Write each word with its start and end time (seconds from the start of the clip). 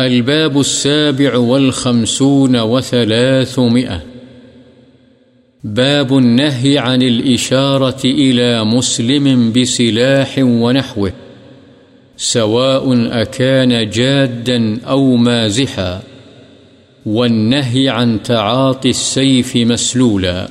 الباب 0.00 0.60
السابع 0.60 1.36
والخمسون 1.36 2.56
وثلاثمئة 2.56 4.02
باب 5.64 6.18
النهي 6.18 6.78
عن 6.78 7.02
الإشارة 7.02 8.00
إلى 8.04 8.64
مسلم 8.64 9.52
بسلاح 9.52 10.38
ونحوه، 10.38 11.12
سواء 12.16 13.08
أكان 13.22 13.90
جادا 13.90 14.80
أو 14.86 15.16
مازحا. 15.16 16.00
والنهي 17.06 17.88
عن 17.88 18.18
تعاطي 18.22 18.88
السيف 18.88 19.56
مسلولا. 19.56 20.46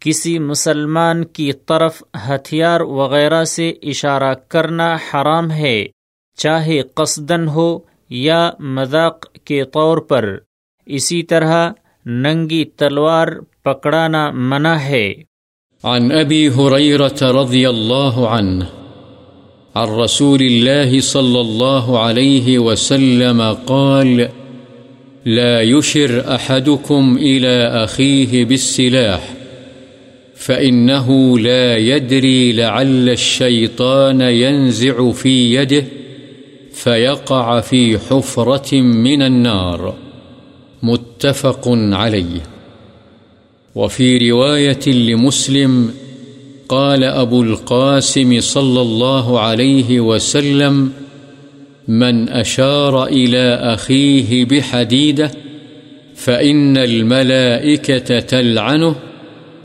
کسی 0.00 0.38
مسلمان 0.38 1.24
کی 1.24 1.52
طرف 1.52 2.02
ہتھیار 2.28 2.80
وغیرہ 2.80 3.44
سے 3.44 3.68
اشارہ 3.68 4.34
کرنا 4.48 4.94
حرام 4.94 5.50
ہے، 5.50 5.86
چاہے 6.38 6.82
قصدن 6.82 7.48
ہو 7.48 7.91
یا 8.14 8.50
مذاق 8.58 9.32
کے 9.44 9.64
طور 9.64 9.98
پر، 9.98 10.36
اسی 10.86 11.22
طرح 11.22 11.70
ننگی 12.06 12.64
تلوار 12.64 13.26
پکڑانا 13.64 14.30
منع 14.30 14.74
ہے۔ 14.74 15.14
عن 15.84 16.12
أبي 16.12 16.48
هريرة 16.48 17.42
رضي 17.42 17.66
الله 17.68 18.28
عنه 18.28 18.64
عن 19.74 19.88
رسول 19.88 20.40
الله 20.42 21.00
صلى 21.00 21.40
الله 21.40 21.98
عليه 21.98 22.58
وسلم 22.58 23.42
قال، 23.64 24.20
لا 25.24 25.60
يشر 25.60 26.20
أحدكم 26.34 27.16
إلى 27.16 27.84
أخيه 27.84 28.44
بالسلاح 28.44 29.20
فإنه 30.36 31.38
لا 31.38 31.76
يدري 31.76 32.52
لعل 32.52 33.08
الشيطان 33.08 34.20
ينزع 34.20 35.10
في 35.10 35.54
يده 35.54 36.01
فيقع 36.82 37.60
في 37.60 37.98
حفرة 37.98 38.80
من 38.80 39.22
النار. 39.22 39.94
متفق 40.82 41.68
عليه. 41.68 42.40
وفي 43.74 44.30
رواية 44.30 44.88
لمسلم 44.88 45.94
قال 46.68 47.04
أبو 47.04 47.42
القاسم 47.42 48.40
صلى 48.40 48.80
الله 48.80 49.40
عليه 49.40 50.00
وسلم 50.00 50.92
من 51.88 52.28
أشار 52.28 53.04
إلى 53.04 53.54
أخيه 53.74 54.44
بحديدة 54.44 55.30
فإن 56.14 56.76
الملائكة 56.76 58.20
تلعنه، 58.20 58.94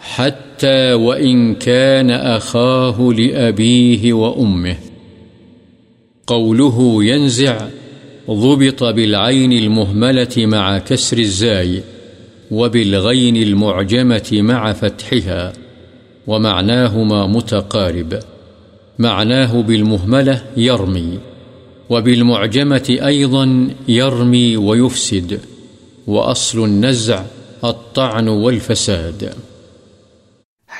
حتى 0.00 0.92
وإن 0.92 1.54
كان 1.54 2.10
أخاه 2.10 3.12
لأبيه 3.12 4.12
وأمه. 4.12 4.93
قوله 6.26 7.04
ينزع 7.04 7.66
ضبط 8.30 8.84
بالعين 8.84 9.52
المهملة 9.52 10.36
مع 10.36 10.78
كسر 10.78 11.18
الزاي 11.18 11.82
وبالغين 12.50 13.36
المعجمة 13.36 14.30
مع 14.32 14.72
فتحها 14.72 15.52
ومعناهما 16.26 17.26
متقارب. 17.26 18.18
معناه 18.98 19.62
بالمهملة 19.62 20.42
يرمي 20.56 21.18
وبالمعجمة 21.90 22.98
أيضا 23.06 23.68
يرمي 23.88 24.56
ويفسد، 24.56 25.40
وأصل 26.06 26.64
النزع 26.64 27.22
الطعن 27.64 28.28
والفساد. 28.28 29.28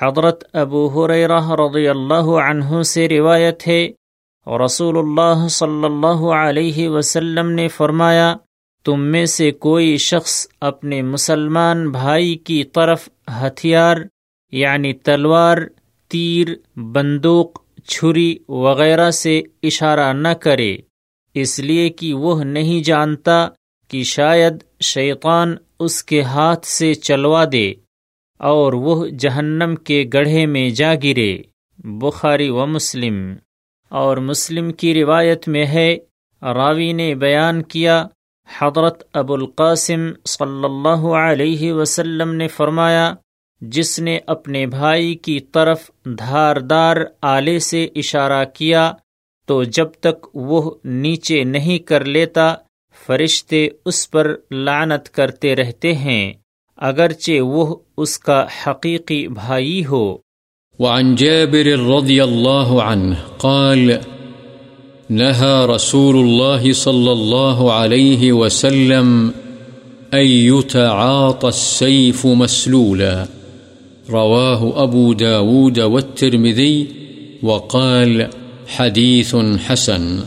حضرت 0.00 0.44
ابو 0.52 0.86
حریرہ 0.88 1.50
رضی 1.50 1.88
اللہ 1.88 2.30
عنہ 2.50 2.82
سے 2.82 3.08
روایت 3.08 3.68
ہے 3.68 3.88
رسول 4.46 4.98
اللہ 4.98 5.48
صلی 5.48 5.84
اللہ 5.84 6.24
علیہ 6.34 6.88
وسلم 6.88 7.50
نے 7.50 7.68
فرمایا، 7.68 8.36
تم 8.84 9.00
میں 9.00 9.26
سے 9.26 9.50
کوئی 9.50 9.96
شخص 9.96 10.46
اپنے 10.60 11.02
مسلمان 11.02 11.90
بھائی 11.90 12.34
کی 12.34 12.64
طرف 12.64 13.08
ہتھیار 13.28 13.96
یعنی 14.52 14.92
تلوار، 14.92 15.58
تیر، 16.08 16.78
بندوق، 16.78 17.62
چھری 17.84 18.36
وغیرہ 18.48 19.10
سے 19.10 19.42
اشارہ 19.62 20.12
نہ 20.12 20.28
کرے۔ 20.28 20.76
اس 21.34 21.60
لیے 21.60 21.88
کہ 21.88 22.14
وہ 22.14 22.44
نہیں 22.44 22.82
جانتا 22.82 23.48
کہ 23.88 24.02
شاید 24.02 24.54
شیطان 24.80 25.56
اس 25.80 26.04
کے 26.04 26.22
ہاتھ 26.22 26.66
سے 26.66 26.94
چلوا 26.94 27.44
دے 27.52 27.74
اور 28.38 28.72
وہ 28.72 29.06
جہنم 29.06 29.74
کے 29.84 30.04
گڑھے 30.14 30.46
میں 30.46 30.70
جا 30.70 30.94
گرے۔ 31.04 31.38
بخاری 31.78 32.48
و 32.48 32.66
مسلم۔ 32.66 33.34
اور 33.92 34.16
مسلم 34.16 34.72
کی 34.72 34.94
روایت 34.94 35.48
میں 35.48 35.66
ہے، 35.66 35.96
راوی 36.42 36.92
نے 36.92 37.14
بیان 37.14 37.62
کیا، 37.62 38.06
حضرت 38.48 39.02
ابو 39.12 39.34
القاسم 39.34 40.08
صلی 40.24 40.64
اللہ 40.64 41.04
علیہ 41.16 41.72
وسلم 41.72 42.34
نے 42.34 42.48
فرمایا، 42.48 43.14
جس 43.60 43.98
نے 43.98 44.18
اپنے 44.26 44.66
بھائی 44.66 45.14
کی 45.14 45.40
طرف 45.40 45.90
دھاردار 46.04 46.96
آلے 47.22 47.58
سے 47.58 47.84
اشارہ 47.84 48.44
کیا، 48.44 48.92
تو 49.46 49.62
جب 49.62 49.90
تک 50.00 50.26
وہ 50.34 50.70
نیچے 50.84 51.44
نہیں 51.44 51.78
کر 51.78 52.04
لیتا، 52.04 52.54
فرشتے 53.06 53.68
اس 53.84 54.10
پر 54.10 54.34
لعنت 54.50 55.08
کرتے 55.08 55.56
رہتے 55.56 55.94
ہیں، 55.94 56.32
اگرچہ 56.76 57.40
وہ 57.40 57.76
اس 57.96 58.18
کا 58.18 58.46
حقیقی 58.66 59.28
بھائی 59.28 59.84
ہو۔ 59.86 60.18
وعن 60.78 61.14
جابر 61.14 61.78
رضي 61.78 62.24
الله 62.24 62.82
عنه 62.82 63.16
قال، 63.38 63.98
نهى 65.10 65.66
رسول 65.66 66.16
الله 66.16 66.72
صلى 66.72 67.12
الله 67.12 67.72
عليه 67.72 68.32
وسلم 68.32 69.30
أن 70.14 70.26
يتعاطى 70.26 71.48
السيف 71.48 72.26
مسلولا. 72.26 73.26
رواه 74.10 74.82
أبو 74.82 75.12
داود 75.12 75.80
والترمذي 75.80 76.84
وقال، 77.42 78.22
حديث 78.76 79.34
حسن. 79.66 80.18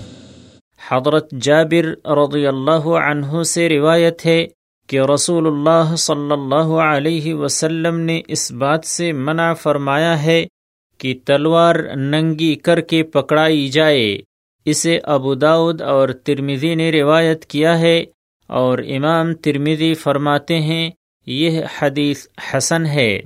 حضرت 0.91 1.31
جابر 1.31 2.07
رضی 2.07 2.47
اللہ 2.47 2.87
عنہ 2.87 3.43
سے 3.43 3.69
روایت 3.69 4.25
ہے 4.25 4.47
کہ 4.87 5.01
رسول 5.01 5.47
اللہ 5.47 5.95
صلی 5.95 6.31
اللہ 6.31 6.73
علیہ 6.95 7.33
وسلم 7.33 7.99
نے 7.99 8.21
اس 8.27 8.51
بات 8.51 8.85
سے 8.85 9.11
منع 9.11 9.53
فرمایا 9.53 10.23
ہے 10.23 10.45
کہ 10.97 11.19
تلوار 11.25 11.75
ننگی 11.95 12.55
کر 12.55 12.81
کے 12.81 13.03
پکڑائی 13.03 13.67
جائے۔ 13.67 14.17
اسے 14.65 14.99
ابو 15.03 15.35
داود 15.35 15.81
اور 15.81 16.09
ترمیزی 16.09 16.75
نے 16.75 16.91
روایت 16.91 17.45
کیا 17.45 17.79
ہے 17.79 18.05
اور 18.47 18.77
امام 18.77 19.33
ترمیزی 19.33 19.93
فرماتے 19.93 20.59
ہیں، 20.59 20.89
یہ 21.25 21.61
حدیث 21.81 22.27
حسن 22.53 22.85
ہے۔ 22.85 23.21